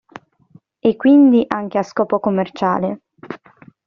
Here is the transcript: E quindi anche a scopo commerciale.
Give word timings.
E 0.79 0.95
quindi 0.95 1.43
anche 1.47 1.77
a 1.77 1.83
scopo 1.83 2.19
commerciale. 2.19 3.01